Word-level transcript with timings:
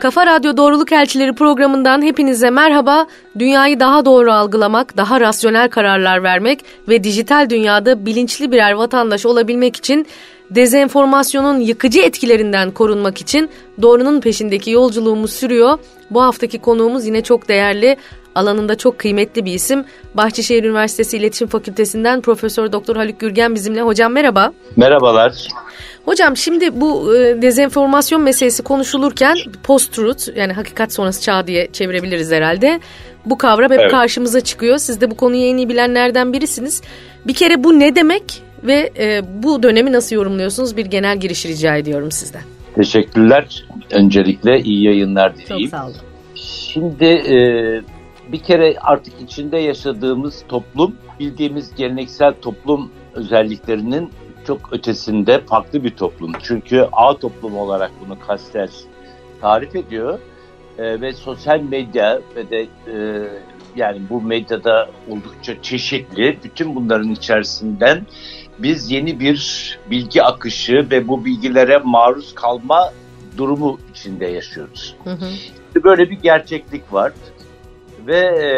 Kafa 0.00 0.26
Radyo 0.26 0.56
Doğruluk 0.56 0.92
Elçileri 0.92 1.32
programından 1.32 2.02
hepinize 2.02 2.50
merhaba. 2.50 3.06
Dünyayı 3.38 3.80
daha 3.80 4.04
doğru 4.04 4.32
algılamak, 4.32 4.96
daha 4.96 5.20
rasyonel 5.20 5.68
kararlar 5.68 6.22
vermek 6.22 6.64
ve 6.88 7.04
dijital 7.04 7.50
dünyada 7.50 8.06
bilinçli 8.06 8.52
birer 8.52 8.72
vatandaş 8.72 9.26
olabilmek 9.26 9.76
için 9.76 10.06
dezenformasyonun 10.50 11.60
yıkıcı 11.60 12.00
etkilerinden 12.00 12.70
korunmak 12.70 13.20
için 13.20 13.50
doğrunun 13.82 14.20
peşindeki 14.20 14.70
yolculuğumuz 14.70 15.32
sürüyor. 15.32 15.78
Bu 16.10 16.22
haftaki 16.22 16.58
konuğumuz 16.58 17.06
yine 17.06 17.22
çok 17.22 17.48
değerli, 17.48 17.96
alanında 18.38 18.74
çok 18.74 18.98
kıymetli 18.98 19.44
bir 19.44 19.52
isim. 19.52 19.84
Bahçeşehir 20.14 20.64
Üniversitesi 20.64 21.16
İletişim 21.16 21.48
Fakültesinden 21.48 22.20
Profesör 22.20 22.72
Doktor 22.72 22.96
Haluk 22.96 23.20
Gürgen 23.20 23.54
bizimle. 23.54 23.82
Hocam 23.82 24.12
merhaba. 24.12 24.52
Merhabalar. 24.76 25.48
Hocam 26.04 26.36
şimdi 26.36 26.80
bu 26.80 27.16
e, 27.16 27.42
dezenformasyon 27.42 28.22
meselesi 28.22 28.62
konuşulurken 28.62 29.36
post-truth 29.62 30.36
yani 30.36 30.52
hakikat 30.52 30.92
sonrası 30.92 31.22
çağ 31.22 31.46
diye 31.46 31.68
çevirebiliriz 31.72 32.32
herhalde. 32.32 32.80
Bu 33.26 33.38
kavram 33.38 33.70
hep 33.70 33.80
evet. 33.80 33.90
karşımıza 33.90 34.40
çıkıyor. 34.40 34.78
Siz 34.78 35.00
de 35.00 35.10
bu 35.10 35.16
konuyu 35.16 35.42
en 35.42 35.56
iyi 35.56 35.68
bilenlerden 35.68 36.32
birisiniz. 36.32 36.82
Bir 37.26 37.34
kere 37.34 37.64
bu 37.64 37.78
ne 37.78 37.96
demek 37.96 38.42
ve 38.62 38.90
e, 38.98 39.22
bu 39.42 39.62
dönemi 39.62 39.92
nasıl 39.92 40.16
yorumluyorsunuz? 40.16 40.76
Bir 40.76 40.86
genel 40.86 41.20
giriş 41.20 41.46
rica 41.46 41.76
ediyorum 41.76 42.10
sizden. 42.10 42.42
Teşekkürler. 42.74 43.64
Öncelikle 43.90 44.60
iyi 44.60 44.84
yayınlar 44.84 45.36
dileyim. 45.36 45.70
Çok 45.70 45.80
sağ 45.80 45.86
olun. 45.86 45.96
Şimdi 46.34 47.04
e, 47.04 47.36
bir 48.32 48.38
kere 48.38 48.78
artık 48.80 49.20
içinde 49.20 49.58
yaşadığımız 49.58 50.44
toplum 50.48 50.96
bildiğimiz 51.20 51.74
geleneksel 51.74 52.34
toplum 52.42 52.90
özelliklerinin 53.14 54.10
çok 54.46 54.72
ötesinde 54.72 55.40
farklı 55.40 55.84
bir 55.84 55.90
toplum. 55.90 56.32
Çünkü 56.42 56.88
ağ 56.92 57.18
toplum 57.18 57.56
olarak 57.56 57.90
bunu 58.06 58.18
Kastel 58.20 58.70
tarif 59.40 59.76
ediyor. 59.76 60.18
E, 60.78 61.00
ve 61.00 61.12
sosyal 61.12 61.60
medya 61.60 62.20
ve 62.36 62.50
de 62.50 62.66
e, 62.92 63.26
yani 63.76 64.00
bu 64.10 64.20
medyada 64.22 64.90
oldukça 65.10 65.62
çeşitli 65.62 66.38
bütün 66.44 66.74
bunların 66.74 67.10
içerisinden 67.10 68.06
biz 68.58 68.90
yeni 68.90 69.20
bir 69.20 69.78
bilgi 69.90 70.22
akışı 70.22 70.86
ve 70.90 71.08
bu 71.08 71.24
bilgilere 71.24 71.78
maruz 71.78 72.34
kalma 72.34 72.92
durumu 73.36 73.78
içinde 73.90 74.26
yaşıyoruz. 74.26 74.96
Hı 75.04 75.10
hı. 75.10 75.26
Böyle 75.84 76.10
bir 76.10 76.18
gerçeklik 76.18 76.92
var 76.92 77.12
ve 78.08 78.18
e, 78.18 78.48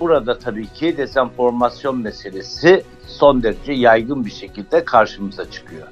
burada 0.00 0.38
tabii 0.38 0.66
ki 0.66 0.96
dezenformasyon 0.96 1.98
meselesi 1.98 2.84
son 3.06 3.42
derece 3.42 3.72
yaygın 3.72 4.24
bir 4.24 4.30
şekilde 4.30 4.84
karşımıza 4.84 5.50
çıkıyor. 5.50 5.88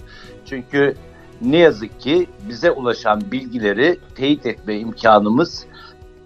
Çünkü 0.46 0.94
ne 1.40 1.56
yazık 1.56 2.00
ki 2.00 2.26
bize 2.48 2.70
ulaşan 2.70 3.20
bilgileri 3.32 3.98
teyit 4.14 4.46
etme 4.46 4.78
imkanımız 4.78 5.66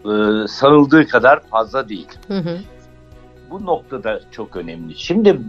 e, 0.05 0.11
sanıldığı 0.49 1.07
kadar 1.07 1.41
fazla 1.41 1.89
değil. 1.89 2.09
Hı 2.29 2.39
hı. 2.39 2.59
Bu 3.51 3.67
noktada 3.67 4.21
çok 4.31 4.57
önemli. 4.57 4.95
Şimdi 4.99 5.41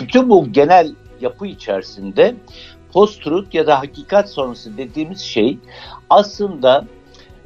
bütün 0.00 0.28
bu 0.28 0.52
genel 0.52 0.94
yapı 1.20 1.46
içerisinde 1.46 2.34
post-truth 2.92 3.54
ya 3.54 3.66
da 3.66 3.78
hakikat 3.78 4.30
sonrası 4.30 4.76
dediğimiz 4.76 5.20
şey 5.20 5.58
aslında 6.10 6.84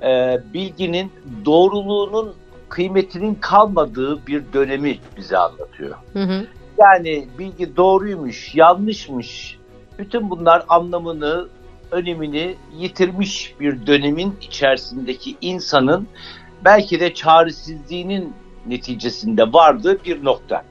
e, 0.03 0.41
bilginin 0.55 1.13
doğruluğunun 1.45 2.35
kıymetinin 2.69 3.35
kalmadığı 3.35 4.27
bir 4.27 4.43
dönemi 4.53 4.99
bize 5.17 5.39
anlatıyor. 5.39 5.97
Hı 6.13 6.23
hı. 6.23 6.47
Yani 6.79 7.29
bilgi 7.39 7.77
doğruymuş, 7.77 8.55
yanlışmış. 8.55 9.59
Bütün 9.99 10.31
bunlar 10.31 10.65
anlamını, 10.69 11.49
önemini 11.91 12.55
yitirmiş 12.77 13.55
bir 13.61 13.87
dönemin 13.87 14.37
içerisindeki 14.41 15.37
insanın 15.41 16.09
belki 16.65 17.01
de 17.01 17.15
çaresizliğinin 17.15 18.33
neticesinde 18.67 19.53
vardığı 19.53 20.05
bir 20.05 20.25
nokta. 20.25 20.65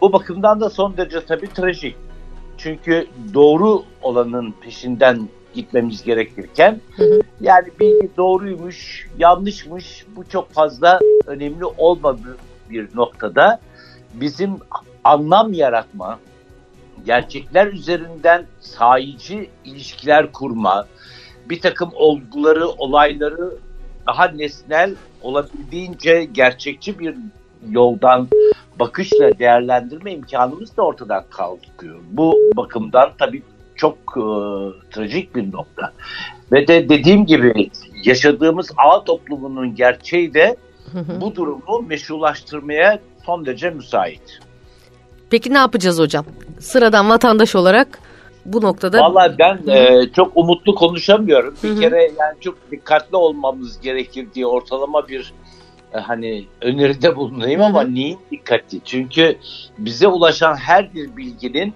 Bu 0.00 0.12
bakımdan 0.12 0.60
da 0.60 0.70
son 0.70 0.96
derece 0.96 1.24
tabii 1.26 1.48
trajik. 1.48 1.96
Çünkü 2.58 3.06
doğru 3.34 3.82
olanın 4.02 4.54
peşinden 4.60 5.28
gitmemiz 5.54 6.02
gerekirken 6.02 6.80
yani 7.40 7.68
bilgi 7.80 8.10
doğruymuş, 8.16 9.08
yanlışmış 9.18 10.06
bu 10.16 10.28
çok 10.28 10.52
fazla 10.52 10.98
önemli 11.26 11.64
olmadığı 11.64 12.36
bir 12.70 12.88
noktada 12.94 13.60
bizim 14.14 14.56
anlam 15.04 15.52
yaratma, 15.52 16.18
gerçekler 17.06 17.66
üzerinden 17.66 18.46
sahici 18.60 19.50
ilişkiler 19.64 20.32
kurma, 20.32 20.86
bir 21.50 21.60
takım 21.60 21.90
olguları, 21.94 22.68
olayları 22.68 23.56
daha 24.06 24.28
nesnel 24.28 24.94
olabildiğince 25.22 26.24
gerçekçi 26.24 26.98
bir 26.98 27.14
yoldan 27.68 28.28
bakışla 28.78 29.38
değerlendirme 29.38 30.12
imkanımız 30.12 30.76
da 30.76 30.82
ortadan 30.82 31.24
kalkıyor. 31.30 31.98
Bu 32.10 32.34
bakımdan 32.56 33.10
tabii 33.18 33.42
çok 33.80 33.96
e, 33.96 34.24
trajik 34.90 35.36
bir 35.36 35.52
nokta. 35.52 35.92
Ve 36.52 36.68
de 36.68 36.88
dediğim 36.88 37.26
gibi 37.26 37.70
yaşadığımız 38.04 38.70
ağ 38.76 39.04
toplumunun 39.04 39.74
gerçeği 39.74 40.34
de 40.34 40.56
bu 41.20 41.34
durumu 41.34 41.82
meşrulaştırmaya 41.88 42.98
son 43.26 43.46
derece 43.46 43.70
müsait. 43.70 44.40
Peki 45.30 45.54
ne 45.54 45.58
yapacağız 45.58 45.98
hocam? 45.98 46.24
Sıradan 46.58 47.10
vatandaş 47.10 47.54
olarak 47.54 47.98
bu 48.44 48.62
noktada... 48.62 49.00
Valla 49.00 49.34
ben 49.38 49.72
e, 49.72 50.06
çok 50.16 50.36
umutlu 50.36 50.74
konuşamıyorum. 50.74 51.54
Bir 51.62 51.80
kere 51.80 52.02
yani 52.02 52.40
çok 52.40 52.70
dikkatli 52.70 53.16
olmamız 53.16 53.80
gerekir 53.80 54.26
diye 54.34 54.46
ortalama 54.46 55.08
bir 55.08 55.32
e, 55.94 55.98
hani 55.98 56.44
öneride 56.60 57.16
bulunayım 57.16 57.62
ama 57.62 57.82
Hı-hı. 57.82 57.94
neyin 57.94 58.18
dikkatli? 58.30 58.80
Çünkü 58.84 59.38
bize 59.78 60.08
ulaşan 60.08 60.56
her 60.56 60.94
bir 60.94 61.16
bilginin 61.16 61.74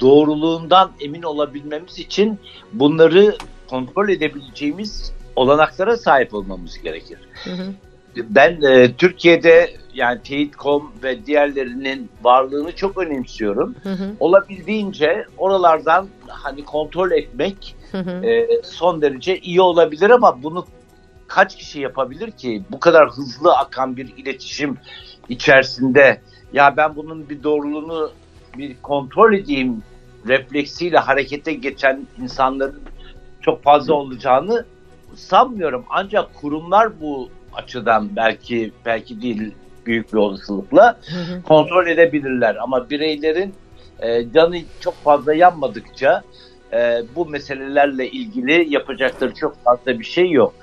doğruluğundan 0.00 0.90
emin 1.00 1.22
olabilmemiz 1.22 1.98
için 1.98 2.38
bunları 2.72 3.36
kontrol 3.70 4.08
edebileceğimiz 4.08 5.12
olanaklara 5.36 5.96
sahip 5.96 6.34
olmamız 6.34 6.82
gerekir. 6.82 7.18
Hı 7.44 7.50
hı 7.50 7.74
ben 8.22 8.62
e, 8.62 8.92
Türkiye'de 8.92 9.70
yani 9.94 10.22
Teyit.com 10.22 10.92
ve 11.02 11.26
diğerlerinin 11.26 12.10
varlığını 12.22 12.72
çok 12.72 12.98
önemsiyorum. 12.98 13.74
Hı 13.82 13.92
hı. 13.92 14.10
Olabildiğince 14.20 15.24
oralardan 15.38 16.08
hani 16.28 16.64
kontrol 16.64 17.10
etmek 17.10 17.76
hı 17.92 17.98
hı. 17.98 18.26
E, 18.26 18.62
son 18.62 19.02
derece 19.02 19.38
iyi 19.38 19.60
olabilir 19.60 20.10
ama 20.10 20.42
bunu 20.42 20.66
kaç 21.26 21.56
kişi 21.56 21.80
yapabilir 21.80 22.30
ki? 22.30 22.62
Bu 22.70 22.80
kadar 22.80 23.08
hızlı 23.08 23.56
akan 23.56 23.96
bir 23.96 24.16
iletişim 24.16 24.78
içerisinde 25.28 26.20
ya 26.52 26.76
ben 26.76 26.96
bunun 26.96 27.28
bir 27.28 27.42
doğruluğunu 27.42 28.10
bir 28.58 28.76
kontrol 28.82 29.34
edeyim 29.34 29.82
refleksiyle 30.28 30.98
harekete 30.98 31.52
geçen 31.52 32.06
insanların 32.22 32.82
çok 33.40 33.62
fazla 33.62 33.94
olacağını 33.94 34.64
sanmıyorum. 35.14 35.84
Ancak 35.90 36.34
kurumlar 36.34 37.00
bu 37.00 37.28
açıdan 37.52 38.16
belki 38.16 38.72
belki 38.84 39.22
değil 39.22 39.54
büyük 39.86 40.12
bir 40.12 40.18
olasılıkla 40.18 41.00
kontrol 41.44 41.86
edebilirler. 41.86 42.56
Ama 42.56 42.90
bireylerin 42.90 43.54
e, 44.00 44.32
canı 44.32 44.58
çok 44.80 44.94
fazla 44.94 45.34
yanmadıkça 45.34 46.22
e, 46.72 47.02
bu 47.16 47.26
meselelerle 47.26 48.10
ilgili 48.10 48.74
yapacakları 48.74 49.34
çok 49.34 49.64
fazla 49.64 49.98
bir 49.98 50.04
şey 50.04 50.30
yok. 50.30 50.54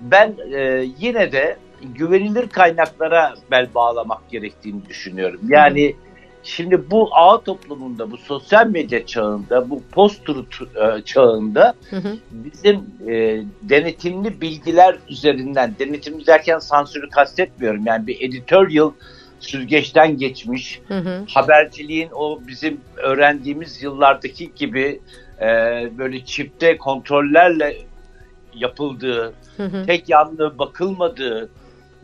Ben 0.00 0.34
e, 0.52 0.86
yine 0.98 1.32
de 1.32 1.56
güvenilir 1.82 2.48
kaynaklara 2.48 3.34
bel 3.50 3.68
bağlamak 3.74 4.30
gerektiğini 4.30 4.86
düşünüyorum. 4.88 5.40
Yani 5.48 5.96
Şimdi 6.46 6.90
bu 6.90 7.08
ağ 7.12 7.40
toplumunda, 7.40 8.10
bu 8.10 8.16
sosyal 8.16 8.66
medya 8.66 9.06
çağında, 9.06 9.70
bu 9.70 9.82
post-truth 9.92 10.62
e, 10.62 11.02
çağında 11.02 11.74
hı 11.90 11.96
hı. 11.96 12.16
bizim 12.30 12.76
e, 13.08 13.42
denetimli 13.62 14.40
bilgiler 14.40 14.96
üzerinden, 15.08 15.74
denetimli 15.78 16.26
derken 16.26 16.58
sansürü 16.58 17.10
kastetmiyorum. 17.10 17.86
Yani 17.86 18.06
bir 18.06 18.20
editorial 18.20 18.90
süzgeçten 19.40 20.18
geçmiş, 20.18 20.80
hı 20.88 20.98
hı. 20.98 21.24
haberciliğin 21.28 22.08
o 22.14 22.40
bizim 22.48 22.80
öğrendiğimiz 22.96 23.82
yıllardaki 23.82 24.54
gibi 24.54 25.00
e, 25.40 25.46
böyle 25.98 26.24
çifte 26.24 26.78
kontrollerle 26.78 27.76
yapıldığı, 28.54 29.32
hı 29.56 29.64
hı. 29.64 29.86
tek 29.86 30.08
yanlı 30.08 30.58
bakılmadığı, 30.58 31.48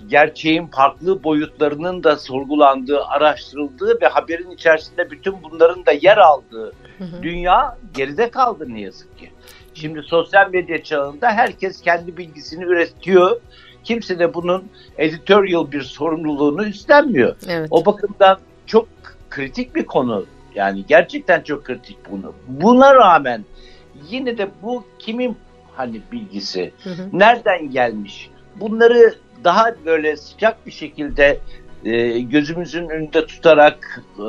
gerçeğin 0.09 0.67
farklı 0.67 1.25
boyutlarının 1.25 2.05
da 2.05 2.17
sorgulandığı, 2.17 3.05
araştırıldığı 3.05 3.99
ve 4.03 4.07
haberin 4.07 4.51
içerisinde 4.51 5.11
bütün 5.11 5.43
bunların 5.43 5.87
da 5.87 5.93
yer 5.93 6.17
aldığı 6.17 6.73
hı 6.99 7.05
hı. 7.05 7.23
dünya 7.23 7.79
geride 7.95 8.31
kaldı 8.31 8.65
ne 8.69 8.81
yazık 8.81 9.19
ki. 9.19 9.31
Şimdi 9.75 10.03
sosyal 10.03 10.51
medya 10.51 10.83
çağında 10.83 11.29
herkes 11.29 11.81
kendi 11.81 12.17
bilgisini 12.17 12.65
üretiyor. 12.65 13.41
Kimse 13.85 14.19
de 14.19 14.35
bunun 14.35 14.65
editorial 14.99 15.73
bir 15.73 15.83
sorumluluğunu 15.83 16.65
üstlenmiyor. 16.65 17.37
Evet. 17.49 17.69
O 17.71 17.87
bakımdan 17.87 18.39
çok 18.67 18.89
kritik 19.31 19.75
bir 19.75 19.87
konu. 19.87 20.27
Yani 20.55 20.85
gerçekten 20.89 21.41
çok 21.41 21.65
kritik 21.65 21.97
bunu. 22.11 22.33
Buna 22.49 22.95
rağmen 22.95 23.45
yine 24.11 24.39
de 24.39 24.49
bu 24.63 24.85
kimin 24.99 25.37
hani 25.77 26.01
bilgisi? 26.13 26.73
Hı 26.85 26.91
hı. 26.91 27.09
Nereden 27.13 27.71
gelmiş? 27.71 28.31
Bunları 28.57 29.15
daha 29.44 29.75
böyle 29.85 30.17
sıcak 30.17 30.67
bir 30.67 30.73
şekilde 30.73 31.39
e, 31.85 32.21
gözümüzün 32.21 32.89
önünde 32.89 33.27
tutarak 33.27 34.03
e, 34.19 34.27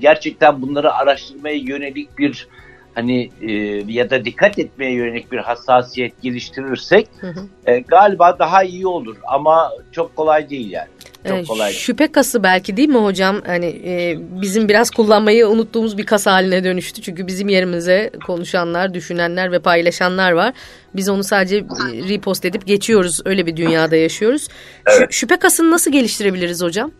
gerçekten 0.00 0.62
bunları 0.62 0.94
araştırmaya 0.94 1.56
yönelik 1.56 2.18
bir 2.18 2.48
hani 2.94 3.30
e, 3.40 3.52
ya 3.92 4.10
da 4.10 4.24
dikkat 4.24 4.58
etmeye 4.58 4.92
yönelik 4.92 5.32
bir 5.32 5.38
hassasiyet 5.38 6.22
geliştirirsek 6.22 7.08
hı 7.20 7.26
hı. 7.26 7.40
E, 7.66 7.78
galiba 7.80 8.38
daha 8.38 8.62
iyi 8.62 8.86
olur 8.86 9.16
ama 9.26 9.70
çok 9.92 10.16
kolay 10.16 10.50
değil 10.50 10.70
yani. 10.70 10.88
Çok 11.28 11.38
ee, 11.38 11.44
kolay. 11.44 11.72
Şüphe 11.72 12.12
kası 12.12 12.42
belki 12.42 12.76
değil 12.76 12.88
mi 12.88 12.98
hocam? 12.98 13.42
Hani 13.46 13.66
e, 13.66 14.16
bizim 14.42 14.68
biraz 14.68 14.90
kullanmayı 14.90 15.48
unuttuğumuz 15.48 15.98
bir 15.98 16.06
kas 16.06 16.26
haline 16.26 16.64
dönüştü. 16.64 17.02
Çünkü 17.02 17.26
bizim 17.26 17.48
yerimize 17.48 18.10
konuşanlar, 18.26 18.94
düşünenler 18.94 19.52
ve 19.52 19.58
paylaşanlar 19.58 20.32
var. 20.32 20.54
Biz 20.94 21.08
onu 21.08 21.24
sadece 21.24 21.64
repost 22.08 22.44
edip 22.44 22.66
geçiyoruz. 22.66 23.20
Öyle 23.24 23.46
bir 23.46 23.56
dünyada 23.56 23.96
yaşıyoruz. 23.96 24.48
Evet. 24.86 25.12
Şüphe 25.12 25.36
kasını 25.36 25.70
nasıl 25.70 25.92
geliştirebiliriz 25.92 26.62
hocam? 26.62 26.90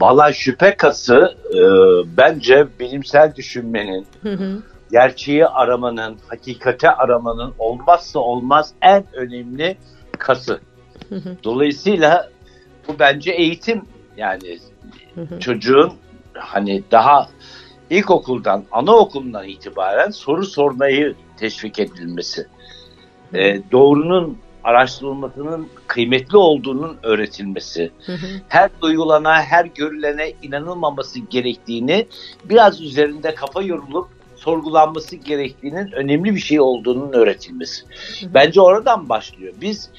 Valla 0.00 0.32
şüphe 0.32 0.76
kası 0.76 1.34
e, 1.50 1.60
bence 2.16 2.66
bilimsel 2.80 3.34
düşünmenin, 3.36 4.06
hı 4.22 4.32
hı. 4.32 4.62
gerçeği 4.90 5.46
aramanın, 5.46 6.16
hakikate 6.28 6.90
aramanın 6.90 7.54
olmazsa 7.58 8.18
olmaz 8.18 8.72
en 8.82 9.04
önemli 9.12 9.76
kası. 10.18 10.60
Hı 11.08 11.14
hı. 11.14 11.36
Dolayısıyla 11.44 12.30
bu 12.88 12.98
bence 12.98 13.32
eğitim 13.32 13.82
yani 14.16 14.58
hı 15.14 15.20
hı. 15.20 15.40
çocuğun 15.40 15.92
hani 16.34 16.82
daha 16.90 17.28
ilkokuldan, 17.90 18.64
anaokulundan 18.72 19.48
itibaren 19.48 20.10
soru 20.10 20.46
sormayı 20.46 21.14
teşvik 21.36 21.78
edilmesi. 21.78 22.46
Ee, 23.34 23.60
doğrunun 23.72 24.38
araştırılmasının 24.64 25.68
kıymetli 25.86 26.36
olduğunun 26.36 26.96
öğretilmesi, 27.02 27.90
hı 28.06 28.12
hı. 28.12 28.26
her 28.48 28.70
duyulana, 28.82 29.42
her 29.42 29.64
görülene 29.64 30.32
inanılmaması 30.42 31.20
gerektiğini, 31.20 32.06
biraz 32.44 32.80
üzerinde 32.80 33.34
kafa 33.34 33.62
yorulup 33.62 34.08
sorgulanması 34.36 35.16
gerektiğinin 35.16 35.92
önemli 35.92 36.34
bir 36.34 36.40
şey 36.40 36.60
olduğunun 36.60 37.12
öğretilmesi. 37.12 37.82
Hı 37.82 38.26
hı. 38.26 38.34
Bence 38.34 38.60
oradan 38.60 39.08
başlıyor. 39.08 39.54
Biz 39.60 39.90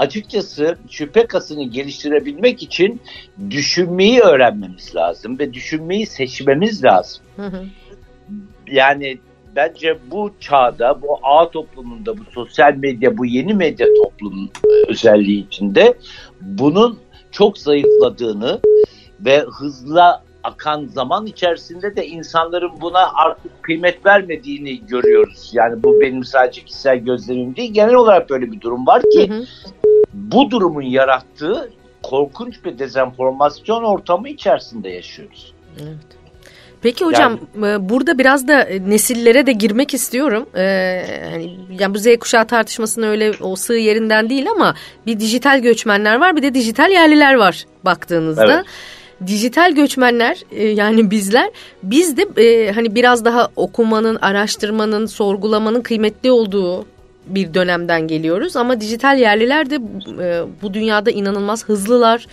açıkçası 0.00 0.78
şüphe 0.90 1.26
kasını 1.26 1.64
geliştirebilmek 1.64 2.62
için 2.62 3.00
düşünmeyi 3.50 4.20
öğrenmemiz 4.20 4.96
lazım 4.96 5.38
ve 5.38 5.52
düşünmeyi 5.52 6.06
seçmemiz 6.06 6.84
lazım. 6.84 7.22
Hı 7.36 7.46
hı. 7.46 7.64
Yani 8.70 9.18
bence 9.56 9.98
bu 10.10 10.30
çağda, 10.40 11.02
bu 11.02 11.18
ağ 11.22 11.50
toplumunda, 11.50 12.18
bu 12.18 12.22
sosyal 12.34 12.74
medya, 12.74 13.18
bu 13.18 13.26
yeni 13.26 13.54
medya 13.54 13.86
toplumun 14.02 14.50
özelliği 14.88 15.46
içinde 15.46 15.94
bunun 16.40 16.98
çok 17.30 17.58
zayıfladığını 17.58 18.60
ve 19.20 19.40
hızla 19.40 20.22
akan 20.44 20.86
zaman 20.86 21.26
içerisinde 21.26 21.96
de 21.96 22.06
insanların 22.06 22.70
buna 22.80 23.12
artık 23.14 23.62
kıymet 23.62 24.06
vermediğini 24.06 24.86
görüyoruz. 24.86 25.50
Yani 25.52 25.82
bu 25.82 26.00
benim 26.00 26.24
sadece 26.24 26.64
kişisel 26.64 26.98
gözlemim 26.98 27.56
değil. 27.56 27.72
Genel 27.72 27.94
olarak 27.94 28.30
böyle 28.30 28.52
bir 28.52 28.60
durum 28.60 28.86
var 28.86 29.02
ki 29.02 29.28
hı 29.28 29.34
hı. 29.34 29.44
Bu 30.12 30.50
durumun 30.50 30.82
yarattığı 30.82 31.70
korkunç 32.02 32.64
bir 32.64 32.78
dezenformasyon 32.78 33.82
ortamı 33.82 34.28
içerisinde 34.28 34.88
yaşıyoruz. 34.88 35.52
Evet. 35.82 35.96
Peki 36.82 37.04
hocam 37.04 37.38
yani, 37.54 37.72
e, 37.72 37.88
burada 37.88 38.18
biraz 38.18 38.48
da 38.48 38.62
e, 38.62 38.90
nesillere 38.90 39.46
de 39.46 39.52
girmek 39.52 39.94
istiyorum. 39.94 40.46
Ee, 40.56 41.02
hani 41.30 41.56
yani 41.80 41.94
bu 41.94 41.98
Z 41.98 42.06
kuşağı 42.20 42.46
tartışmasının 42.46 43.06
öyle 43.06 43.32
o 43.40 43.56
sığ 43.56 43.74
yerinden 43.74 44.30
değil 44.30 44.50
ama 44.50 44.74
bir 45.06 45.20
dijital 45.20 45.60
göçmenler 45.60 46.20
var 46.20 46.36
bir 46.36 46.42
de 46.42 46.54
dijital 46.54 46.90
yerliler 46.90 47.34
var 47.34 47.64
baktığınızda. 47.84 48.54
Evet 48.54 48.66
dijital 49.26 49.72
göçmenler 49.72 50.38
e, 50.50 50.66
yani 50.66 51.10
bizler 51.10 51.50
biz 51.82 52.16
de 52.16 52.42
e, 52.44 52.72
hani 52.72 52.94
biraz 52.94 53.24
daha 53.24 53.48
okumanın, 53.56 54.16
araştırmanın, 54.16 55.06
sorgulamanın 55.06 55.80
kıymetli 55.80 56.30
olduğu 56.30 56.86
bir 57.26 57.54
dönemden 57.54 58.08
geliyoruz 58.08 58.56
ama 58.56 58.80
dijital 58.80 59.18
yerliler 59.18 59.70
de 59.70 59.74
e, 59.74 60.44
bu 60.62 60.74
dünyada 60.74 61.10
inanılmaz 61.10 61.68
hızlılar. 61.68 62.26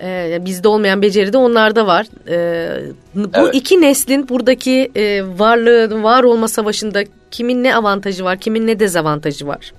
E, 0.00 0.38
bizde 0.44 0.68
olmayan 0.68 1.02
beceri 1.02 1.32
de 1.32 1.38
onlarda 1.38 1.86
var. 1.86 2.06
E, 2.28 2.90
bu 3.14 3.28
evet. 3.34 3.54
iki 3.54 3.80
neslin 3.80 4.28
buradaki 4.28 4.90
e, 4.96 5.22
varlığı, 5.38 6.02
var 6.02 6.24
olma 6.24 6.48
savaşında 6.48 7.04
kimin 7.30 7.64
ne 7.64 7.76
avantajı 7.76 8.24
var, 8.24 8.38
kimin 8.38 8.66
ne 8.66 8.80
dezavantajı 8.80 9.46
var? 9.46 9.72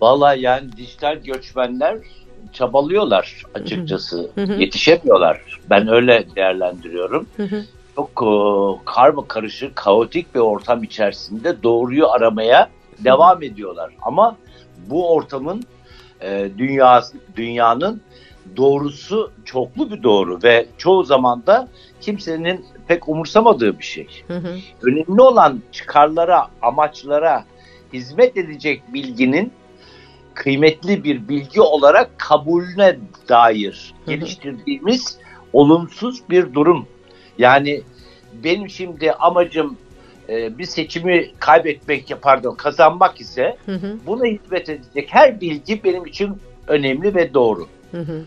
Vallahi 0.00 0.40
yani 0.40 0.76
dijital 0.76 1.16
göçmenler 1.16 1.98
çabalıyorlar 2.52 3.42
açıkçası. 3.54 4.30
Hı 4.34 4.42
hı. 4.42 4.52
Yetişemiyorlar. 4.52 5.40
Ben 5.70 5.88
öyle 5.88 6.24
değerlendiriyorum. 6.36 7.26
Hı 7.36 7.42
hı. 7.42 7.64
Çok 7.96 8.10
e, 8.10 8.30
karma 8.84 9.28
karışık, 9.28 9.76
kaotik 9.76 10.34
bir 10.34 10.40
ortam 10.40 10.82
içerisinde 10.82 11.62
doğruyu 11.62 12.08
aramaya 12.08 12.68
devam 12.98 13.42
ediyorlar. 13.42 13.92
Ama 14.02 14.36
bu 14.90 15.12
ortamın 15.12 15.62
e, 16.22 16.50
dünya 16.58 17.04
dünyanın 17.36 18.00
doğrusu 18.56 19.32
çoklu 19.44 19.90
bir 19.90 20.02
doğru 20.02 20.42
ve 20.42 20.66
çoğu 20.78 21.04
zaman 21.04 21.46
da 21.46 21.68
kimsenin 22.00 22.64
pek 22.88 23.08
umursamadığı 23.08 23.78
bir 23.78 23.84
şey. 23.84 24.08
Hı 24.26 24.34
hı. 24.34 24.56
Önemli 24.82 25.22
olan 25.22 25.62
çıkarlara, 25.72 26.46
amaçlara 26.62 27.44
hizmet 27.92 28.36
edecek 28.36 28.82
bilginin 28.94 29.52
kıymetli 30.34 31.04
bir 31.04 31.28
bilgi 31.28 31.60
olarak 31.60 32.18
kabulüne 32.18 32.96
dair 33.28 33.94
geliştirdiğimiz 34.06 35.18
olumsuz 35.52 36.22
bir 36.30 36.54
durum. 36.54 36.86
Yani 37.38 37.82
benim 38.44 38.70
şimdi 38.70 39.12
amacım 39.12 39.76
e, 40.28 40.58
bir 40.58 40.64
seçimi 40.64 41.30
kaybetmek, 41.38 42.12
pardon 42.22 42.54
kazanmak 42.54 43.20
ise 43.20 43.56
hı 43.66 43.72
hı. 43.72 43.96
buna 44.06 44.24
hizmet 44.24 44.68
edecek 44.68 45.08
her 45.10 45.40
bilgi 45.40 45.84
benim 45.84 46.06
için 46.06 46.40
önemli 46.68 47.14
ve 47.14 47.34
doğru. 47.34 47.68
Hı 47.90 48.00
hı. 48.00 48.22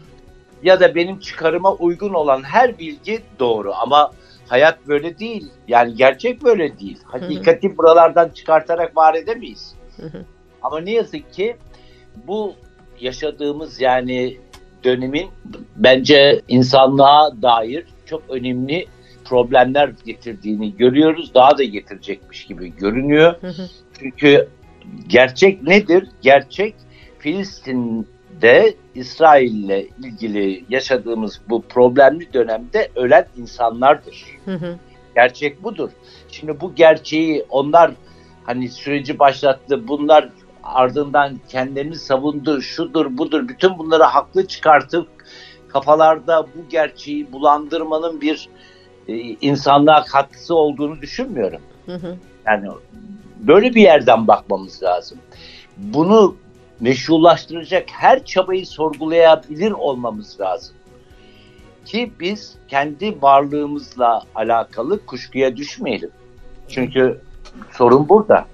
Ya 0.64 0.80
da 0.80 0.96
benim 0.96 1.20
çıkarıma 1.20 1.74
uygun 1.74 2.14
olan 2.14 2.44
her 2.44 2.80
bilgi 2.80 3.22
doğru 3.40 3.74
ama 3.74 4.12
hayat 4.48 4.88
böyle 4.88 5.20
değil. 5.20 5.48
Yani 5.68 5.96
gerçek 5.96 6.44
böyle 6.44 6.80
değil. 6.80 7.00
Hakikati 7.04 7.68
hı 7.68 7.72
hı. 7.72 7.78
buralardan 7.78 8.30
çıkartarak 8.30 8.98
var 8.98 9.16
edemeyiz. 9.16 9.76
Hı 9.98 10.06
hı. 10.08 10.26
Ama 10.62 10.80
ne 10.80 10.92
yazık 10.92 11.34
ki 11.34 11.58
bu 12.28 12.54
yaşadığımız 13.00 13.82
yani 13.82 14.38
dönemin 14.84 15.28
bence 15.76 16.42
insanlığa 16.48 17.42
dair 17.42 17.86
çok 18.06 18.24
önemli 18.30 18.86
problemler 19.30 19.92
getirdiğini 20.06 20.78
görüyoruz. 20.78 21.34
Daha 21.34 21.58
da 21.58 21.64
getirecekmiş 21.64 22.46
gibi 22.46 22.76
görünüyor. 22.76 23.36
Çünkü 24.00 24.48
gerçek 25.08 25.64
nedir? 25.64 26.08
Gerçek 26.22 26.76
Filistin'de 27.20 28.76
İsrail'le 28.96 29.88
ilgili 30.04 30.66
yaşadığımız 30.70 31.42
bu 31.50 31.62
problemli 31.62 32.34
dönemde 32.34 32.90
ölen 32.96 33.26
insanlardır. 33.38 34.26
Gerçek 35.16 35.64
budur. 35.64 35.90
Şimdi 36.32 36.62
bu 36.62 36.76
gerçeği 36.76 37.46
onlar 37.50 37.92
hani 38.44 38.70
süreci 38.70 39.20
başlattı. 39.20 39.88
Bunlar 39.88 40.30
ardından 40.64 41.40
kendini 41.50 41.96
savundu, 41.96 42.62
şudur 42.62 43.18
budur 43.18 43.48
bütün 43.48 43.78
bunları 43.78 44.04
haklı 44.04 44.48
çıkartıp 44.48 45.08
kafalarda 45.68 46.48
bu 46.56 46.70
gerçeği 46.70 47.32
bulandırmanın 47.32 48.22
bir 48.22 48.50
insanlığa 49.42 50.04
katkısı 50.04 50.56
olduğunu 50.56 51.02
düşünmüyorum. 51.02 51.62
Hı 51.86 51.96
hı. 51.96 52.18
Yani 52.46 52.68
böyle 53.40 53.76
bir 53.76 53.82
yerden 53.82 54.28
bakmamız 54.28 54.84
lazım. 54.84 55.18
Bunu 55.78 56.36
meşrulaştıracak 56.80 57.86
her 57.92 58.26
çabayı 58.26 58.66
sorgulayabilir 58.66 59.72
olmamız 59.72 60.40
lazım. 60.40 60.76
Ki 61.86 62.12
biz 62.20 62.56
kendi 62.68 63.22
varlığımızla 63.22 64.24
alakalı 64.36 65.06
kuşkuya 65.06 65.58
düşmeyelim. 65.58 66.12
Çünkü 66.68 67.22
sorun 67.72 68.10
burada. 68.10 68.46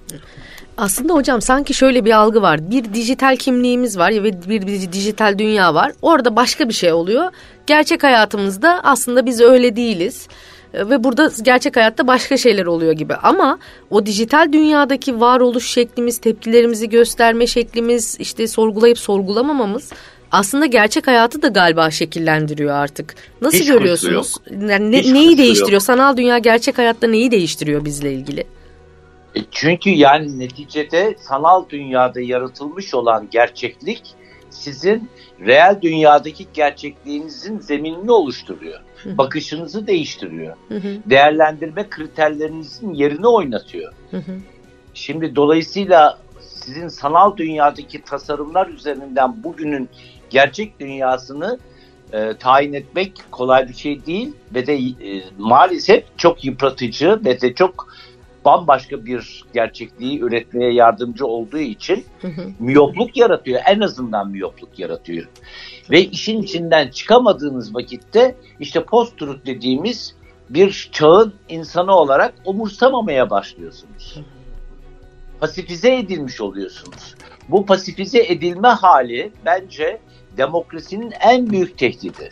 Aslında 0.77 1.13
hocam 1.13 1.41
sanki 1.41 1.73
şöyle 1.73 2.05
bir 2.05 2.11
algı 2.11 2.41
var. 2.41 2.71
Bir 2.71 2.93
dijital 2.93 3.35
kimliğimiz 3.35 3.97
var 3.97 4.09
ya 4.09 4.23
ve 4.23 4.49
bir, 4.49 4.67
bir 4.67 4.91
dijital 4.91 5.37
dünya 5.37 5.73
var. 5.73 5.91
Orada 6.01 6.35
başka 6.35 6.69
bir 6.69 6.73
şey 6.73 6.93
oluyor. 6.93 7.31
Gerçek 7.67 8.03
hayatımızda 8.03 8.81
aslında 8.83 9.25
biz 9.25 9.41
öyle 9.41 9.75
değiliz. 9.75 10.27
Ve 10.73 11.03
burada 11.03 11.31
gerçek 11.41 11.75
hayatta 11.75 12.07
başka 12.07 12.37
şeyler 12.37 12.65
oluyor 12.65 12.93
gibi. 12.93 13.15
Ama 13.15 13.59
o 13.89 14.05
dijital 14.05 14.53
dünyadaki 14.53 15.19
varoluş 15.19 15.69
şeklimiz, 15.69 16.17
tepkilerimizi 16.17 16.89
gösterme 16.89 17.47
şeklimiz, 17.47 18.17
işte 18.19 18.47
sorgulayıp 18.47 18.99
sorgulamamamız 18.99 19.89
aslında 20.31 20.65
gerçek 20.65 21.07
hayatı 21.07 21.41
da 21.41 21.47
galiba 21.47 21.91
şekillendiriyor 21.91 22.71
artık. 22.71 23.15
Nasıl 23.41 23.57
Hiç 23.57 23.67
görüyorsunuz? 23.67 24.35
Yani 24.51 24.91
ne, 24.91 25.13
neyi 25.13 25.37
değiştiriyor? 25.37 25.71
Yok. 25.71 25.83
Sanal 25.83 26.17
dünya 26.17 26.37
gerçek 26.37 26.77
hayatta 26.77 27.07
neyi 27.07 27.31
değiştiriyor 27.31 27.85
bizle 27.85 28.13
ilgili? 28.13 28.43
E 29.35 29.39
çünkü 29.51 29.89
yani 29.89 30.39
neticede 30.39 31.15
sanal 31.19 31.69
dünyada 31.69 32.21
yaratılmış 32.21 32.93
olan 32.93 33.27
gerçeklik 33.31 34.03
sizin 34.49 35.09
reel 35.39 35.79
dünyadaki 35.81 36.47
gerçekliğinizin 36.53 37.59
zeminini 37.59 38.11
oluşturuyor. 38.11 38.79
Hı. 39.03 39.17
Bakışınızı 39.17 39.87
değiştiriyor. 39.87 40.55
Hı 40.67 40.75
hı. 40.75 40.97
Değerlendirme 41.05 41.89
kriterlerinizin 41.89 42.93
yerini 42.93 43.27
oynatıyor. 43.27 43.93
Hı 44.11 44.17
hı. 44.17 44.31
Şimdi 44.93 45.35
dolayısıyla 45.35 46.19
sizin 46.41 46.87
sanal 46.87 47.37
dünyadaki 47.37 48.01
tasarımlar 48.01 48.67
üzerinden 48.67 49.43
bugünün 49.43 49.89
gerçek 50.29 50.79
dünyasını 50.79 51.59
e, 52.13 52.33
tayin 52.37 52.73
etmek 52.73 53.13
kolay 53.31 53.67
bir 53.67 53.73
şey 53.73 54.05
değil 54.05 54.33
ve 54.55 54.67
de 54.67 54.75
e, 54.75 55.23
maalesef 55.37 56.03
çok 56.17 56.45
yıpratıcı 56.45 57.19
ve 57.25 57.41
de 57.41 57.53
çok 57.53 57.87
bambaşka 58.45 59.05
bir 59.05 59.43
gerçekliği 59.53 60.19
üretmeye 60.19 60.73
yardımcı 60.73 61.25
olduğu 61.25 61.57
için 61.57 62.05
hı 62.21 62.27
hı. 62.27 62.51
miyopluk 62.59 63.17
yaratıyor. 63.17 63.61
En 63.65 63.79
azından 63.79 64.29
miyopluk 64.29 64.79
yaratıyor. 64.79 65.27
Ve 65.91 66.01
işin 66.01 66.41
içinden 66.41 66.89
çıkamadığınız 66.89 67.75
vakitte 67.75 68.35
işte 68.59 68.83
post-truth 68.83 69.45
dediğimiz 69.45 70.15
bir 70.49 70.89
çağın 70.91 71.33
insanı 71.49 71.95
olarak 71.95 72.33
umursamamaya 72.45 73.29
başlıyorsunuz. 73.29 74.19
Pasifize 75.39 75.95
edilmiş 75.95 76.41
oluyorsunuz. 76.41 77.15
Bu 77.49 77.65
pasifize 77.65 78.23
edilme 78.23 78.67
hali 78.67 79.31
bence 79.45 79.99
demokrasinin 80.37 81.13
en 81.21 81.49
büyük 81.49 81.77
tehdidi. 81.77 82.31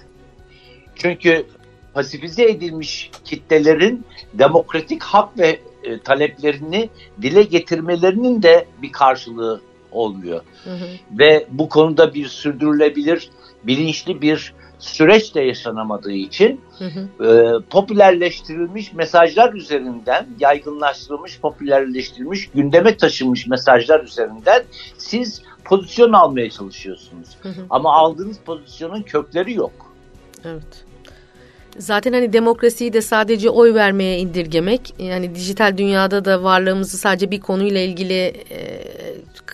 Çünkü 0.95 1.45
pasifize 1.93 2.43
edilmiş 2.43 3.11
kitlelerin 3.25 4.05
demokratik 4.33 5.03
hak 5.03 5.39
ve 5.39 5.59
e, 5.83 5.99
taleplerini 5.99 6.89
dile 7.21 7.43
getirmelerinin 7.43 8.43
de 8.43 8.65
bir 8.81 8.91
karşılığı 8.91 9.61
olmuyor. 9.91 10.41
Hı 10.63 10.73
hı. 10.73 10.85
Ve 11.19 11.47
bu 11.51 11.69
konuda 11.69 12.13
bir 12.13 12.27
sürdürülebilir, 12.27 13.29
bilinçli 13.63 14.21
bir 14.21 14.53
süreç 14.79 15.35
de 15.35 15.41
yaşanamadığı 15.41 16.11
için 16.11 16.61
hı 16.79 16.85
hı. 16.85 17.25
E, 17.25 17.59
popülerleştirilmiş 17.69 18.93
mesajlar 18.93 19.53
üzerinden, 19.53 20.27
yaygınlaştırılmış, 20.39 21.39
popülerleştirilmiş, 21.39 22.49
gündeme 22.49 22.97
taşınmış 22.97 23.47
mesajlar 23.47 24.03
üzerinden 24.03 24.63
siz 24.97 25.41
pozisyon 25.65 26.13
almaya 26.13 26.49
çalışıyorsunuz. 26.49 27.27
Hı 27.41 27.49
hı. 27.49 27.61
Ama 27.69 27.93
aldığınız 27.93 28.39
pozisyonun 28.39 29.01
kökleri 29.01 29.53
yok. 29.53 29.93
Evet. 30.45 30.85
Zaten 31.77 32.13
hani 32.13 32.33
demokrasiyi 32.33 32.93
de 32.93 33.01
sadece 33.01 33.49
oy 33.49 33.73
vermeye 33.73 34.19
indirgemek, 34.19 34.93
yani 34.99 35.35
dijital 35.35 35.77
dünyada 35.77 36.25
da 36.25 36.43
varlığımızı 36.43 36.97
sadece 36.97 37.31
bir 37.31 37.39
konuyla 37.39 37.79
ilgili 37.81 38.13
e, 38.51 38.81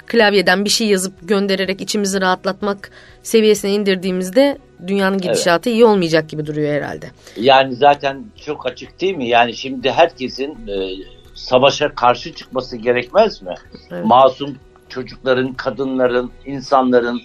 klavyeden 0.07 0.65
bir 0.65 0.69
şey 0.69 0.87
yazıp 0.87 1.13
göndererek 1.21 1.81
içimizi 1.81 2.21
rahatlatmak 2.21 2.91
seviyesine 3.23 3.71
indirdiğimizde 3.71 4.57
dünyanın 4.87 5.17
gidişatı 5.17 5.69
evet. 5.69 5.77
iyi 5.77 5.85
olmayacak 5.85 6.29
gibi 6.29 6.45
duruyor 6.45 6.73
herhalde. 6.73 7.11
Yani 7.37 7.75
zaten 7.75 8.25
çok 8.45 8.65
açık 8.65 9.01
değil 9.01 9.15
mi? 9.15 9.27
Yani 9.27 9.53
şimdi 9.53 9.91
herkesin 9.91 10.51
e, 10.67 10.89
savaşa 11.35 11.95
karşı 11.95 12.33
çıkması 12.33 12.77
gerekmez 12.77 13.41
mi? 13.41 13.53
Evet. 13.91 14.05
Masum 14.05 14.57
çocukların, 14.89 15.53
kadınların, 15.53 16.31
insanların 16.45 17.21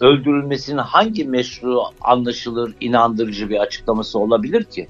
öldürülmesinin 0.00 0.78
hangi 0.78 1.24
meşru, 1.24 1.82
anlaşılır, 2.00 2.74
inandırıcı 2.80 3.50
bir 3.50 3.58
açıklaması 3.58 4.18
olabilir 4.18 4.64
ki? 4.64 4.88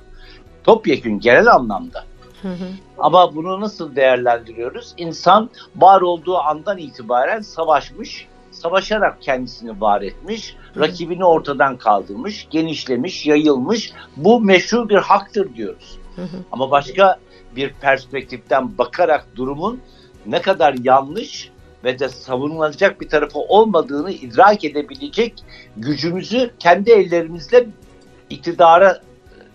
Topyekün 0.64 1.20
genel 1.20 1.46
anlamda. 1.46 2.04
Hı 2.42 2.48
hı. 2.48 2.68
Ama 2.98 3.34
bunu 3.34 3.60
nasıl 3.60 3.96
değerlendiriyoruz? 3.96 4.94
İnsan 4.96 5.50
var 5.76 6.00
olduğu 6.00 6.38
andan 6.38 6.78
itibaren 6.78 7.40
savaşmış, 7.40 8.26
savaşarak 8.50 9.22
kendisini 9.22 9.80
var 9.80 10.02
etmiş, 10.02 10.56
hı. 10.74 10.80
rakibini 10.80 11.24
ortadan 11.24 11.76
kaldırmış, 11.76 12.46
genişlemiş, 12.50 13.26
yayılmış. 13.26 13.92
Bu 14.16 14.40
meşru 14.40 14.88
bir 14.88 14.96
haktır 14.96 15.54
diyoruz. 15.54 15.98
Hı 16.16 16.22
hı. 16.22 16.36
Ama 16.52 16.70
başka 16.70 17.18
bir 17.56 17.72
perspektiften 17.72 18.78
bakarak 18.78 19.26
durumun 19.36 19.80
ne 20.26 20.42
kadar 20.42 20.74
yanlış 20.82 21.50
ve 21.84 21.98
de 21.98 22.08
savunulacak 22.08 23.00
bir 23.00 23.08
tarafı 23.08 23.38
olmadığını 23.38 24.10
idrak 24.10 24.64
edebilecek 24.64 25.44
gücümüzü 25.76 26.50
kendi 26.58 26.90
ellerimizle 26.90 27.66
iktidara 28.30 29.00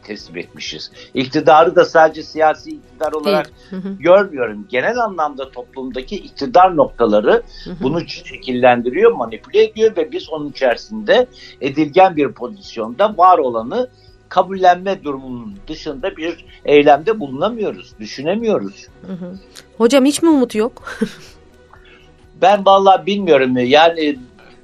teslim 0.03 0.38
etmişiz. 0.38 0.92
İktidarı 1.13 1.75
da 1.75 1.86
sadece 1.86 2.24
siyasi 2.24 2.70
iktidar 2.72 3.12
olarak 3.12 3.51
görmüyorum. 4.00 4.68
Genel 4.70 4.98
anlamda 4.98 5.51
toplumdaki 5.51 6.15
iktidar 6.15 6.77
noktaları 6.77 7.44
bunu 7.82 8.08
şekillendiriyor, 8.08 9.12
manipüle 9.12 9.63
ediyor 9.63 9.98
ve 9.98 10.12
biz 10.12 10.30
onun 10.30 10.50
içerisinde 10.50 11.27
edilgen 11.62 12.15
bir 12.15 12.32
pozisyonda 12.32 13.18
var 13.18 13.38
olanı 13.38 13.89
kabullenme 14.30 15.03
durumunun 15.03 15.58
dışında 15.68 16.18
bir 16.18 16.46
eylemde 16.65 17.20
bulunamıyoruz, 17.20 17.94
düşünemiyoruz. 18.00 18.88
Hocam 19.77 20.06
hiç 20.06 20.22
mi 20.22 20.30
umut 20.30 20.56
yok? 20.56 20.84
Ben 22.41 22.65
vallahi 22.65 23.05
bilmiyorum. 23.05 23.57
Yani 23.57 24.15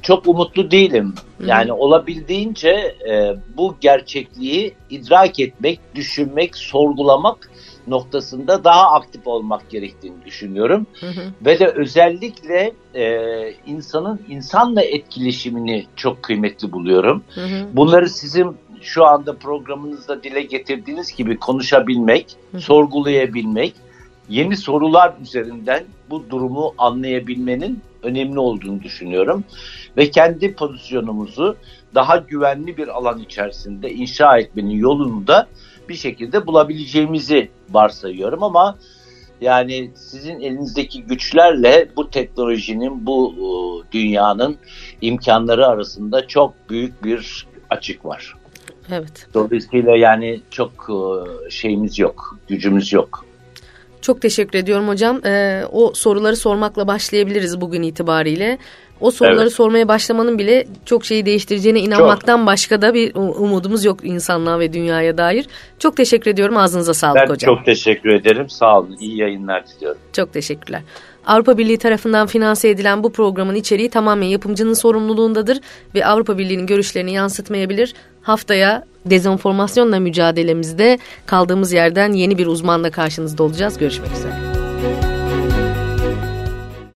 çok 0.01 0.27
umutlu 0.27 0.71
değilim. 0.71 1.13
Yani 1.45 1.69
Hı-hı. 1.69 1.77
olabildiğince 1.77 2.95
e, 3.09 3.35
bu 3.57 3.75
gerçekliği 3.81 4.73
idrak 4.89 5.39
etmek, 5.39 5.79
düşünmek, 5.95 6.55
sorgulamak 6.55 7.51
noktasında 7.87 8.63
daha 8.63 8.91
aktif 8.91 9.27
olmak 9.27 9.69
gerektiğini 9.69 10.25
düşünüyorum. 10.25 10.87
Hı 10.99 11.07
hı. 11.07 11.21
Ve 11.45 11.59
de 11.59 11.67
özellikle 11.67 12.71
e, 12.95 13.53
insanın 13.65 14.21
insanla 14.29 14.81
etkileşimini 14.81 15.85
çok 15.95 16.23
kıymetli 16.23 16.71
buluyorum. 16.71 17.23
Hı 17.35 17.41
hı. 17.41 17.67
Bunları 17.73 18.09
sizin 18.09 18.57
şu 18.81 19.05
anda 19.05 19.37
programınızda 19.37 20.23
dile 20.23 20.41
getirdiğiniz 20.41 21.15
gibi 21.15 21.37
konuşabilmek, 21.37 22.25
hı 22.51 22.57
hı. 22.57 22.61
sorgulayabilmek, 22.61 23.73
yeni 24.29 24.57
sorular 24.57 25.13
üzerinden 25.21 25.83
bu 26.09 26.29
durumu 26.29 26.73
anlayabilmenin 26.77 27.81
önemli 28.03 28.39
olduğunu 28.39 28.83
düşünüyorum. 28.83 29.43
Ve 29.97 30.11
kendi 30.11 30.53
pozisyonumuzu 30.53 31.55
daha 31.95 32.17
güvenli 32.17 32.77
bir 32.77 32.87
alan 32.87 33.19
içerisinde 33.19 33.93
inşa 33.93 34.37
etmenin 34.37 34.75
yolunu 34.75 35.27
da 35.27 35.47
bir 35.89 35.95
şekilde 35.95 36.47
bulabileceğimizi 36.47 37.49
varsayıyorum 37.69 38.43
ama 38.43 38.77
yani 39.41 39.91
sizin 39.95 40.39
elinizdeki 40.39 41.03
güçlerle 41.03 41.89
bu 41.95 42.09
teknolojinin, 42.09 43.05
bu 43.05 43.33
e, 43.33 43.47
dünyanın 43.91 44.57
imkanları 45.01 45.67
arasında 45.67 46.27
çok 46.27 46.53
büyük 46.69 47.03
bir 47.03 47.47
açık 47.69 48.05
var. 48.05 48.35
Evet. 48.91 49.27
Dolayısıyla 49.33 49.95
yani 49.95 50.41
çok 50.51 50.71
e, 50.89 51.49
şeyimiz 51.49 51.99
yok, 51.99 52.37
gücümüz 52.47 52.93
yok. 52.93 53.25
Çok 54.01 54.21
teşekkür 54.21 54.59
ediyorum 54.59 54.87
hocam. 54.87 55.25
Ee, 55.25 55.63
o 55.71 55.93
soruları 55.93 56.35
sormakla 56.35 56.87
başlayabiliriz 56.87 57.61
bugün 57.61 57.81
itibariyle. 57.81 58.57
O 59.01 59.11
soruları 59.11 59.41
evet. 59.41 59.53
sormaya 59.53 59.87
başlamanın 59.87 60.39
bile 60.39 60.65
çok 60.85 61.05
şeyi 61.05 61.25
değiştireceğine 61.25 61.79
inanmaktan 61.79 62.37
çok. 62.37 62.47
başka 62.47 62.81
da 62.81 62.93
bir 62.93 63.15
umudumuz 63.15 63.85
yok 63.85 63.99
insanlığa 64.03 64.59
ve 64.59 64.73
dünyaya 64.73 65.17
dair. 65.17 65.47
Çok 65.79 65.97
teşekkür 65.97 66.31
ediyorum. 66.31 66.57
Ağzınıza 66.57 66.93
sağlık 66.93 67.15
ben 67.15 67.29
hocam. 67.29 67.51
Ben 67.51 67.57
çok 67.57 67.65
teşekkür 67.65 68.09
ederim. 68.09 68.49
Sağ 68.49 68.79
olun. 68.79 68.97
İyi 68.99 69.17
yayınlar 69.17 69.67
diliyorum. 69.67 70.01
Çok 70.13 70.33
teşekkürler. 70.33 70.81
Avrupa 71.25 71.57
Birliği 71.57 71.77
tarafından 71.77 72.27
finanse 72.27 72.69
edilen 72.69 73.03
bu 73.03 73.11
programın 73.11 73.55
içeriği 73.55 73.89
tamamen 73.89 74.27
yapımcının 74.27 74.73
sorumluluğundadır 74.73 75.59
ve 75.95 76.05
Avrupa 76.05 76.37
Birliği'nin 76.37 76.67
görüşlerini 76.67 77.13
yansıtmayabilir. 77.13 77.93
Haftaya 78.29 78.83
dezenformasyonla 79.05 79.99
mücadelemizde 79.99 80.99
kaldığımız 81.25 81.73
yerden 81.73 82.13
yeni 82.13 82.37
bir 82.37 82.47
uzmanla 82.47 82.91
karşınızda 82.91 83.43
olacağız. 83.43 83.77
Görüşmek 83.77 84.11
üzere. 84.11 84.48